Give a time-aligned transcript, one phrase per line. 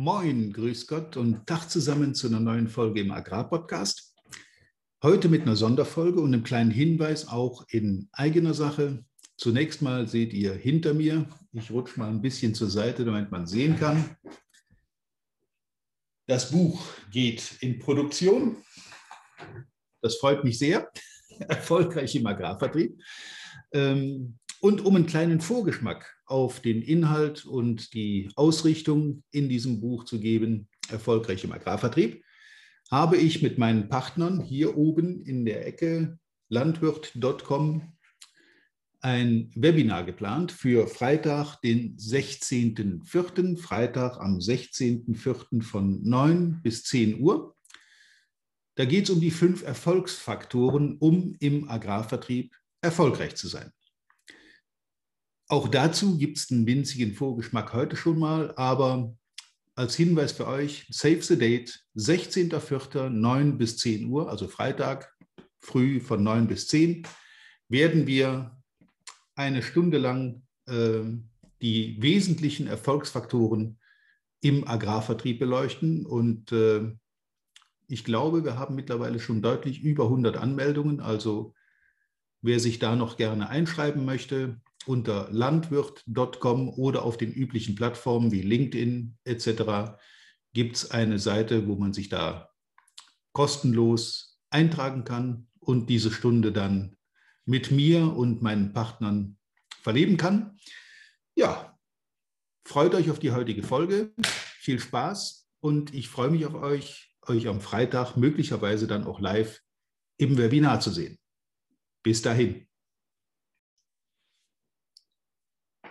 [0.00, 4.14] Moin, grüß Gott und Tag zusammen zu einer neuen Folge im Agrarpodcast.
[5.02, 9.04] Heute mit einer Sonderfolge und einem kleinen Hinweis auch in eigener Sache.
[9.36, 13.48] Zunächst mal seht ihr hinter mir, ich rutsche mal ein bisschen zur Seite, damit man
[13.48, 14.16] sehen kann.
[16.28, 16.80] Das Buch
[17.10, 18.58] geht in Produktion.
[20.00, 20.88] Das freut mich sehr.
[21.40, 23.02] Erfolgreich im Agrarvertrieb.
[23.72, 30.04] Ähm, und um einen kleinen Vorgeschmack auf den Inhalt und die Ausrichtung in diesem Buch
[30.04, 32.24] zu geben, erfolgreich im Agrarvertrieb,
[32.90, 36.18] habe ich mit meinen Partnern hier oben in der Ecke
[36.48, 37.92] landwirt.com
[39.00, 45.62] ein Webinar geplant für Freitag, den 16.04., Freitag am 16.04.
[45.62, 47.54] von 9 bis 10 Uhr.
[48.74, 53.72] Da geht es um die fünf Erfolgsfaktoren, um im Agrarvertrieb erfolgreich zu sein.
[55.50, 59.16] Auch dazu gibt es einen winzigen Vorgeschmack heute schon mal, aber
[59.74, 65.10] als Hinweis für euch, Save the Date, 16.04., 9 bis 10 Uhr, also Freitag,
[65.58, 67.06] früh von 9 bis 10,
[67.70, 68.60] werden wir
[69.36, 71.00] eine Stunde lang äh,
[71.62, 73.78] die wesentlichen Erfolgsfaktoren
[74.42, 76.04] im Agrarvertrieb beleuchten.
[76.04, 76.92] Und äh,
[77.86, 81.00] ich glaube, wir haben mittlerweile schon deutlich über 100 Anmeldungen.
[81.00, 81.54] Also
[82.42, 88.42] wer sich da noch gerne einschreiben möchte, unter landwirt.com oder auf den üblichen Plattformen wie
[88.42, 89.98] LinkedIn etc.
[90.52, 92.50] gibt es eine Seite, wo man sich da
[93.32, 96.96] kostenlos eintragen kann und diese Stunde dann
[97.44, 99.38] mit mir und meinen Partnern
[99.82, 100.58] verleben kann.
[101.34, 101.78] Ja,
[102.64, 104.12] freut euch auf die heutige Folge.
[104.60, 109.62] Viel Spaß und ich freue mich auf euch, euch am Freitag möglicherweise dann auch live
[110.18, 111.18] im Webinar zu sehen.
[112.02, 112.67] Bis dahin.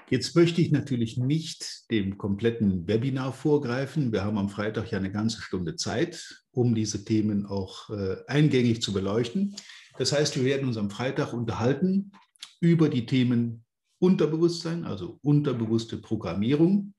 [0.09, 4.13] Jetzt möchte ich natürlich nicht dem kompletten Webinar vorgreifen.
[4.13, 8.81] Wir haben am Freitag ja eine ganze Stunde Zeit, um diese Themen auch äh, eingängig
[8.81, 9.57] zu beleuchten.
[9.97, 12.13] Das heißt, wir werden uns am Freitag unterhalten
[12.61, 13.65] über die Themen
[13.99, 16.93] Unterbewusstsein, also unterbewusste Programmierung.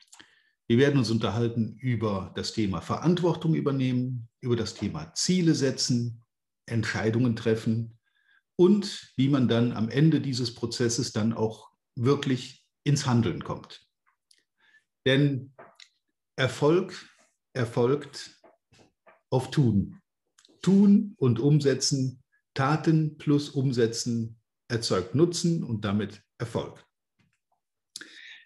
[0.66, 6.24] Wir werden uns unterhalten über das Thema Verantwortung übernehmen, über das Thema Ziele setzen,
[6.66, 7.98] Entscheidungen treffen
[8.56, 12.57] und wie man dann am Ende dieses Prozesses dann auch wirklich
[12.88, 13.86] ins Handeln kommt.
[15.06, 15.52] Denn
[16.36, 16.94] Erfolg
[17.52, 18.40] erfolgt
[19.30, 20.00] auf Tun.
[20.62, 22.22] Tun und Umsetzen,
[22.54, 26.84] Taten plus Umsetzen erzeugt Nutzen und damit Erfolg.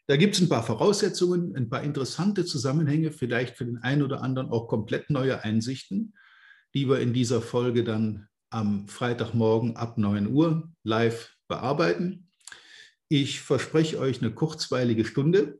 [0.09, 4.23] Da gibt es ein paar Voraussetzungen, ein paar interessante Zusammenhänge, vielleicht für den einen oder
[4.23, 6.15] anderen auch komplett neue Einsichten,
[6.75, 12.29] die wir in dieser Folge dann am Freitagmorgen ab 9 Uhr live bearbeiten.
[13.15, 15.59] Ich verspreche euch eine kurzweilige Stunde,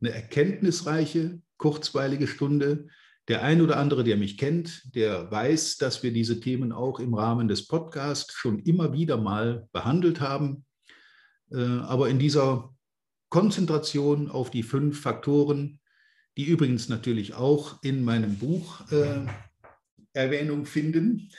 [0.00, 2.86] eine erkenntnisreiche, kurzweilige Stunde.
[3.26, 7.14] Der ein oder andere, der mich kennt, der weiß, dass wir diese Themen auch im
[7.14, 10.64] Rahmen des Podcasts schon immer wieder mal behandelt haben.
[11.50, 12.72] Äh, aber in dieser
[13.30, 15.80] Konzentration auf die fünf Faktoren,
[16.36, 19.26] die übrigens natürlich auch in meinem Buch äh,
[20.12, 21.32] Erwähnung finden,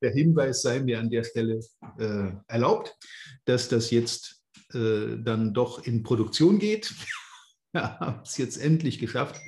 [0.00, 1.60] der Hinweis sei mir an der Stelle
[1.98, 2.96] äh, erlaubt,
[3.44, 4.42] dass das jetzt
[4.72, 6.94] äh, dann doch in Produktion geht.
[7.72, 9.40] Wir haben es jetzt endlich geschafft,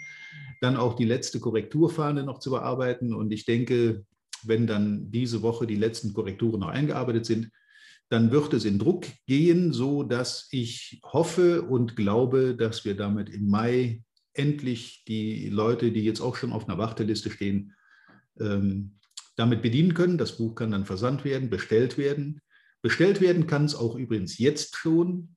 [0.60, 3.14] dann auch die letzte Korrekturfahne noch zu bearbeiten.
[3.14, 4.04] Und ich denke,
[4.42, 7.50] wenn dann diese Woche die letzten Korrekturen noch eingearbeitet sind,
[8.08, 13.28] dann wird es in Druck gehen, so dass ich hoffe und glaube, dass wir damit
[13.28, 14.02] im Mai
[14.32, 17.74] endlich die Leute, die jetzt auch schon auf einer Warteliste stehen,
[18.38, 18.98] ähm,
[19.36, 20.18] damit bedienen können.
[20.18, 22.40] Das Buch kann dann versandt werden, bestellt werden.
[22.82, 25.36] Bestellt werden kann es auch übrigens jetzt schon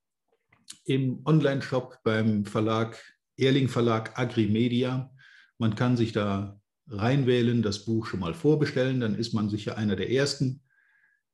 [0.86, 2.98] im Online-Shop beim Verlag,
[3.38, 5.12] Erling Verlag Agrimedia.
[5.58, 9.96] Man kann sich da reinwählen, das Buch schon mal vorbestellen, dann ist man sicher einer
[9.96, 10.62] der Ersten,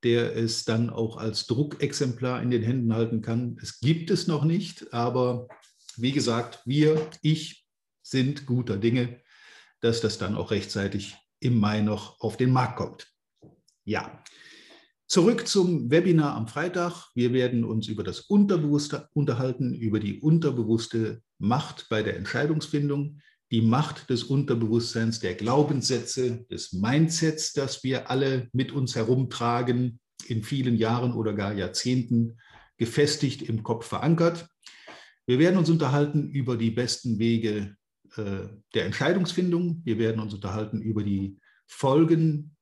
[0.03, 3.57] der es dann auch als Druckexemplar in den Händen halten kann.
[3.61, 5.47] Es gibt es noch nicht, aber
[5.97, 7.65] wie gesagt, wir, ich
[8.01, 9.21] sind guter Dinge,
[9.79, 13.07] dass das dann auch rechtzeitig im Mai noch auf den Markt kommt.
[13.83, 14.23] Ja,
[15.07, 17.11] zurück zum Webinar am Freitag.
[17.13, 23.19] Wir werden uns über das Unterbewusste unterhalten, über die unterbewusste Macht bei der Entscheidungsfindung,
[23.51, 30.43] die Macht des Unterbewusstseins, der Glaubenssätze, des Mindsets, das wir alle mit uns herumtragen, in
[30.43, 32.39] vielen Jahren oder gar Jahrzehnten
[32.77, 34.47] gefestigt im Kopf verankert.
[35.27, 37.75] Wir werden uns unterhalten über die besten Wege
[38.17, 39.81] äh, der Entscheidungsfindung.
[39.83, 42.55] Wir werden uns unterhalten über die Folgen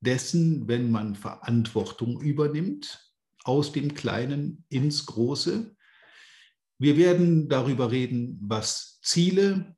[0.00, 3.12] dessen, wenn man Verantwortung übernimmt,
[3.44, 5.74] aus dem Kleinen ins Große.
[6.78, 9.76] Wir werden darüber reden, was Ziele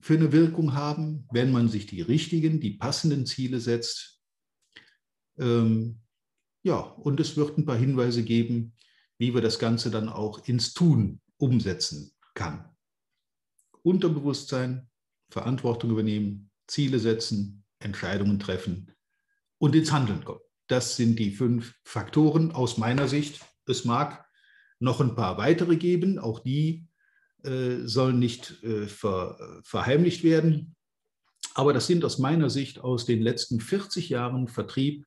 [0.00, 4.20] für eine Wirkung haben, wenn man sich die richtigen, die passenden Ziele setzt.
[5.38, 6.00] Ähm,
[6.62, 8.74] ja, und es wird ein paar Hinweise geben,
[9.18, 12.71] wie wir das Ganze dann auch ins Tun umsetzen kann.
[13.82, 14.88] Unterbewusstsein,
[15.30, 18.92] Verantwortung übernehmen, Ziele setzen, Entscheidungen treffen
[19.58, 20.40] und ins Handeln kommen.
[20.68, 23.40] Das sind die fünf Faktoren aus meiner Sicht.
[23.66, 24.26] Es mag
[24.78, 26.88] noch ein paar weitere geben, auch die
[27.44, 30.76] äh, sollen nicht äh, ver, verheimlicht werden.
[31.54, 35.04] Aber das sind aus meiner Sicht aus den letzten 40 Jahren Vertrieb,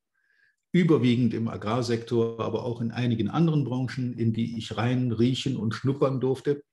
[0.71, 5.73] überwiegend im Agrarsektor, aber auch in einigen anderen Branchen, in die ich rein riechen und
[5.73, 6.63] schnuppern durfte,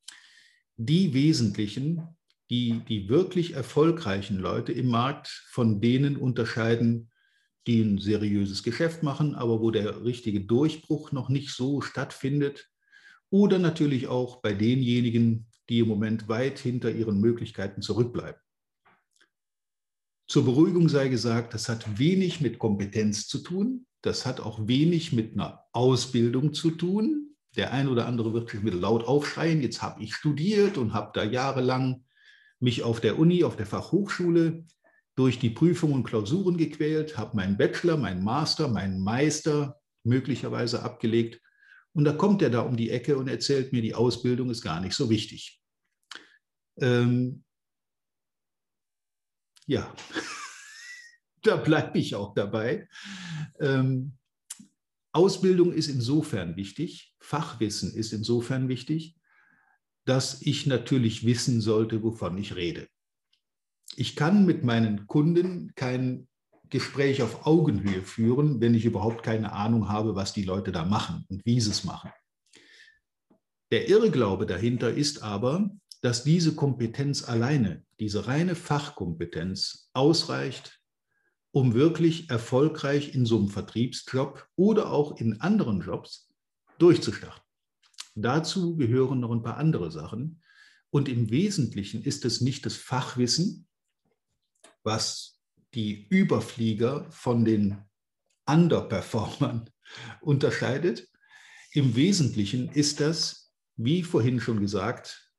[0.87, 2.17] die wesentlichen,
[2.51, 7.11] die die wirklich erfolgreichen Leute im Markt von denen unterscheiden,
[7.67, 12.69] die ein seriöses Geschäft machen, aber wo der richtige Durchbruch noch nicht so stattfindet.
[13.31, 18.41] Oder natürlich auch bei denjenigen, die im Moment weit hinter ihren Möglichkeiten zurückbleiben.
[20.29, 23.87] Zur Beruhigung sei gesagt, das hat wenig mit Kompetenz zu tun.
[24.03, 27.32] Das hat auch wenig mit einer Ausbildung zu tun.
[27.57, 31.11] Der ein oder andere wird sich wieder laut aufschreien, jetzt habe ich studiert und habe
[31.15, 32.05] da jahrelang
[32.61, 34.65] mich auf der Uni, auf der Fachhochschule
[35.15, 41.41] durch die Prüfungen und Klausuren gequält, habe meinen Bachelor, meinen Master, meinen Meister möglicherweise abgelegt.
[41.93, 44.81] Und da kommt er da um die Ecke und erzählt mir, die Ausbildung ist gar
[44.81, 45.61] nicht so wichtig.
[46.81, 47.45] Ähm,
[49.67, 49.93] ja,
[51.43, 52.89] da bleibe ich auch dabei.
[53.61, 54.17] Ähm,
[55.13, 59.17] Ausbildung ist insofern wichtig, Fachwissen ist insofern wichtig,
[60.05, 62.89] dass ich natürlich wissen sollte, wovon ich rede.
[63.95, 66.29] Ich kann mit meinen Kunden kein
[66.71, 71.27] Gespräch auf Augenhöhe führen, wenn ich überhaupt keine Ahnung habe, was die Leute da machen
[71.29, 72.11] und wie sie es machen.
[73.71, 75.71] Der Irrglaube dahinter ist aber,
[76.01, 80.82] dass diese Kompetenz alleine, diese reine Fachkompetenz ausreicht,
[81.53, 86.29] um wirklich erfolgreich in so einem Vertriebsjob oder auch in anderen Jobs
[86.79, 87.43] durchzustarten.
[88.15, 90.43] Dazu gehören noch ein paar andere Sachen.
[90.91, 93.67] Und im Wesentlichen ist es nicht das Fachwissen,
[94.83, 95.41] was
[95.75, 97.79] die Überflieger von den
[98.47, 99.71] Underperformern
[100.21, 101.09] unterscheidet.
[101.73, 105.33] Im Wesentlichen ist das, wie vorhin schon gesagt,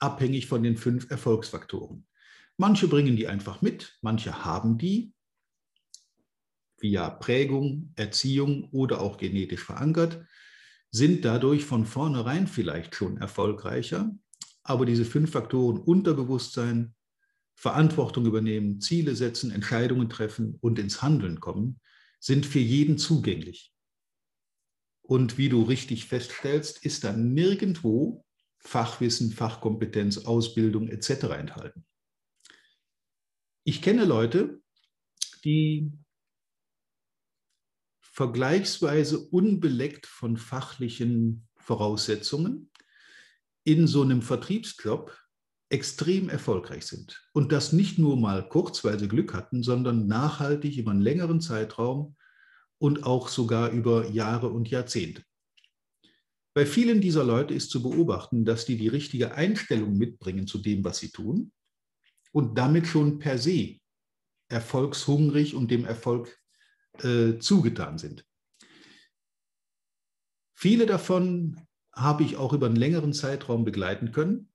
[0.00, 2.06] abhängig von den fünf Erfolgsfaktoren.
[2.56, 5.14] Manche bringen die einfach mit, manche haben die
[6.78, 10.24] via Prägung, Erziehung oder auch genetisch verankert,
[10.90, 14.10] sind dadurch von vornherein vielleicht schon erfolgreicher.
[14.62, 16.94] Aber diese fünf Faktoren Unterbewusstsein,
[17.54, 21.80] Verantwortung übernehmen, Ziele setzen, Entscheidungen treffen und ins Handeln kommen,
[22.20, 23.72] sind für jeden zugänglich.
[25.02, 28.24] Und wie du richtig feststellst, ist da nirgendwo
[28.58, 31.10] Fachwissen, Fachkompetenz, Ausbildung etc.
[31.38, 31.84] enthalten.
[33.64, 34.60] Ich kenne Leute,
[35.44, 35.92] die
[38.18, 42.68] vergleichsweise unbeleckt von fachlichen Voraussetzungen
[43.62, 45.16] in so einem Vertriebsjob
[45.68, 47.24] extrem erfolgreich sind.
[47.32, 51.40] Und das nicht nur mal kurz, weil sie Glück hatten, sondern nachhaltig über einen längeren
[51.40, 52.16] Zeitraum
[52.78, 55.22] und auch sogar über Jahre und Jahrzehnte.
[56.54, 60.82] Bei vielen dieser Leute ist zu beobachten, dass die die richtige Einstellung mitbringen zu dem,
[60.82, 61.52] was sie tun
[62.32, 63.76] und damit schon per se
[64.48, 66.36] erfolgshungrig und dem Erfolg
[67.04, 68.24] äh, zugetan sind.
[70.54, 71.60] Viele davon
[71.92, 74.48] habe ich auch über einen längeren Zeitraum begleiten können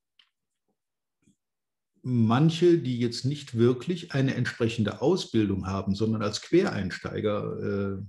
[2.03, 8.03] manche, die jetzt nicht wirklich eine entsprechende Ausbildung haben, sondern als Quereinsteiger äh,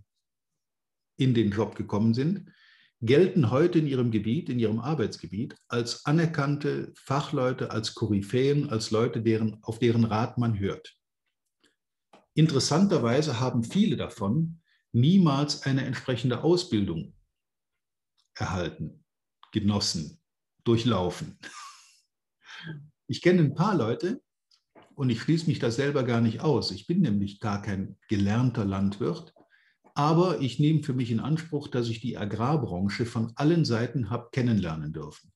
[1.16, 2.50] in den Job gekommen sind,
[3.00, 9.22] gelten heute in ihrem Gebiet, in ihrem Arbeitsgebiet als anerkannte Fachleute, als Koryphäen, als Leute,
[9.22, 10.96] deren, auf deren Rat man hört.
[12.34, 14.60] Interessanterweise haben viele davon
[14.92, 17.14] niemals eine entsprechende Ausbildung
[18.34, 19.04] erhalten,
[19.52, 20.20] genossen,
[20.64, 21.38] durchlaufen.
[23.06, 24.22] Ich kenne ein paar Leute
[24.94, 26.70] und ich schließe mich da selber gar nicht aus.
[26.70, 29.34] Ich bin nämlich gar kein gelernter Landwirt,
[29.94, 34.30] aber ich nehme für mich in Anspruch, dass ich die Agrarbranche von allen Seiten habe
[34.32, 35.33] kennenlernen dürfen.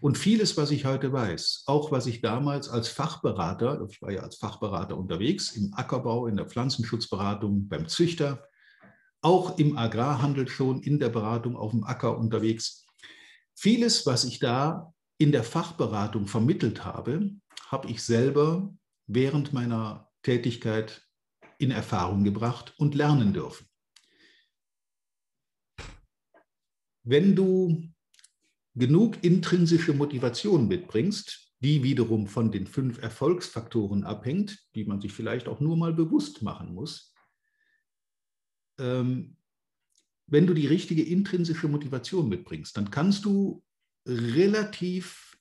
[0.00, 4.22] Und vieles, was ich heute weiß, auch was ich damals als Fachberater, ich war ja
[4.22, 8.48] als Fachberater unterwegs, im Ackerbau, in der Pflanzenschutzberatung, beim Züchter,
[9.20, 12.86] auch im Agrarhandel schon in der Beratung auf dem Acker unterwegs.
[13.54, 17.30] Vieles, was ich da in der Fachberatung vermittelt habe,
[17.68, 18.74] habe ich selber
[19.06, 21.06] während meiner Tätigkeit
[21.58, 23.66] in Erfahrung gebracht und lernen dürfen.
[27.04, 27.88] Wenn du
[28.74, 35.46] genug intrinsische Motivation mitbringst, die wiederum von den fünf Erfolgsfaktoren abhängt, die man sich vielleicht
[35.48, 37.14] auch nur mal bewusst machen muss.
[38.78, 39.36] Ähm,
[40.26, 43.62] wenn du die richtige intrinsische Motivation mitbringst, dann kannst du
[44.06, 45.38] relativ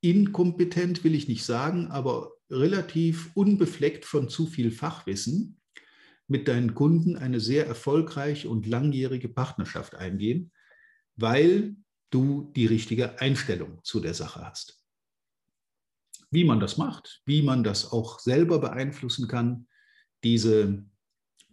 [0.00, 5.60] inkompetent, will ich nicht sagen, aber relativ unbefleckt von zu viel Fachwissen
[6.28, 10.52] mit deinen Kunden eine sehr erfolgreiche und langjährige Partnerschaft eingehen,
[11.16, 11.76] weil
[12.14, 14.80] du die richtige Einstellung zu der Sache hast.
[16.30, 19.66] Wie man das macht, wie man das auch selber beeinflussen kann,
[20.22, 20.84] diese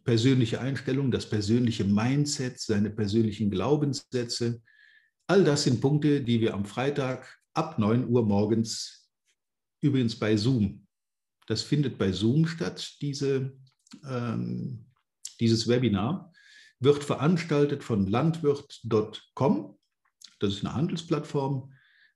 [0.03, 4.61] persönliche Einstellung, das persönliche Mindset, seine persönlichen Glaubenssätze,
[5.27, 9.09] all das sind Punkte, die wir am Freitag ab 9 Uhr morgens
[9.81, 10.87] übrigens bei Zoom,
[11.47, 13.53] das findet bei Zoom statt, diese
[14.05, 14.85] ähm,
[15.41, 16.31] dieses Webinar
[16.79, 19.77] wird veranstaltet von landwirt.com.
[20.41, 21.71] Das ist eine Handelsplattform.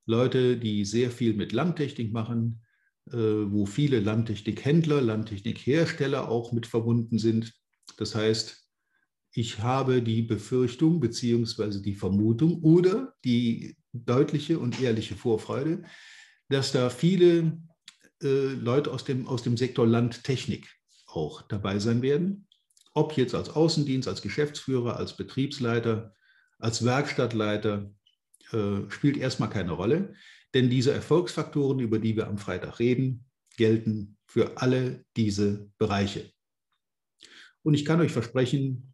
[0.05, 2.61] Leute, die sehr viel mit Landtechnik machen,
[3.11, 7.53] äh, wo viele Landtechnikhändler, Landtechnikhersteller auch mit verbunden sind.
[7.97, 8.65] Das heißt,
[9.31, 11.81] ich habe die Befürchtung bzw.
[11.81, 15.83] die Vermutung oder die deutliche und ehrliche Vorfreude,
[16.49, 17.61] dass da viele
[18.23, 20.67] äh, Leute aus dem, aus dem Sektor Landtechnik
[21.05, 22.47] auch dabei sein werden.
[22.93, 26.15] Ob jetzt als Außendienst, als Geschäftsführer, als Betriebsleiter,
[26.57, 27.91] als Werkstattleiter,
[28.51, 30.13] äh, spielt erstmal keine Rolle.
[30.53, 33.25] Denn diese Erfolgsfaktoren, über die wir am Freitag reden,
[33.57, 36.31] gelten für alle diese Bereiche.
[37.63, 38.93] Und ich kann euch versprechen,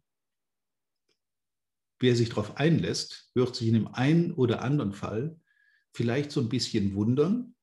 [2.00, 5.38] wer sich darauf einlässt, wird sich in dem einen oder anderen Fall
[5.94, 7.54] vielleicht so ein bisschen wundern,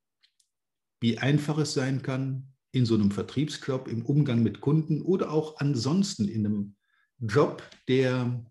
[1.01, 5.58] wie einfach es sein kann, in so einem Vertriebsjob, im Umgang mit Kunden oder auch
[5.58, 6.75] ansonsten in einem
[7.19, 8.46] Job, der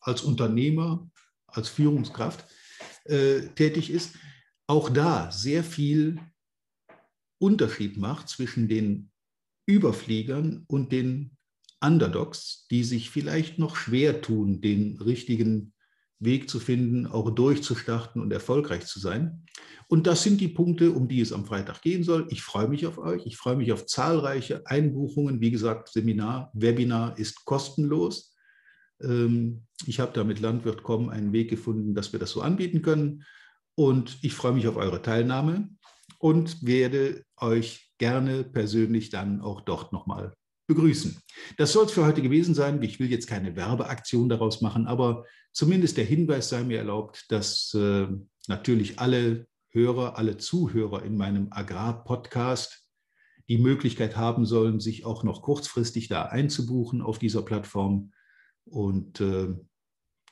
[0.00, 1.10] als Unternehmer,
[1.48, 2.44] als Führungskraft
[3.04, 4.14] äh, tätig ist,
[4.66, 6.20] auch da sehr viel
[7.38, 9.10] Unterschied macht zwischen den
[9.66, 11.36] Überfliegern und den
[11.80, 15.72] Underdogs, die sich vielleicht noch schwer tun, den richtigen
[16.20, 19.44] Weg zu finden, auch durchzustarten und erfolgreich zu sein.
[19.86, 22.26] Und das sind die Punkte, um die es am Freitag gehen soll.
[22.30, 23.24] Ich freue mich auf euch.
[23.24, 25.40] Ich freue mich auf zahlreiche Einbuchungen.
[25.40, 28.34] Wie gesagt, Seminar, Webinar ist kostenlos.
[29.02, 33.24] Ähm, ich habe da mit Landwirt.com einen Weg gefunden, dass wir das so anbieten können.
[33.74, 35.68] Und ich freue mich auf eure Teilnahme
[36.18, 40.34] und werde euch gerne persönlich dann auch dort nochmal
[40.66, 41.16] begrüßen.
[41.56, 42.82] Das soll es für heute gewesen sein.
[42.82, 47.72] Ich will jetzt keine Werbeaktion daraus machen, aber zumindest der Hinweis sei mir erlaubt, dass
[47.74, 48.06] äh,
[48.48, 52.84] natürlich alle Hörer, alle Zuhörer in meinem Agrar-Podcast
[53.48, 58.12] die Möglichkeit haben sollen, sich auch noch kurzfristig da einzubuchen auf dieser Plattform.
[58.70, 59.48] Und äh,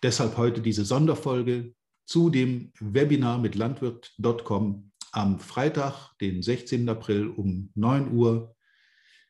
[0.03, 1.75] deshalb heute diese Sonderfolge
[2.07, 6.89] zu dem Webinar mit landwirt.com am Freitag, den 16.
[6.89, 8.55] April um 9 Uhr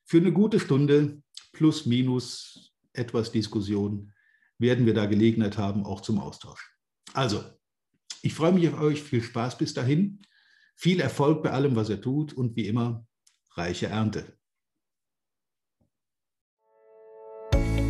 [0.04, 1.22] für eine gute Stunde
[1.52, 4.12] plus minus etwas Diskussion
[4.58, 6.72] werden wir da Gelegenheit haben, auch zum Austausch.
[7.12, 7.44] Also,
[8.22, 9.02] ich freue mich auf euch.
[9.02, 10.22] Viel Spaß bis dahin.
[10.76, 13.06] Viel Erfolg bei allem, was ihr tut und wie immer,
[13.52, 14.36] reiche Ernte.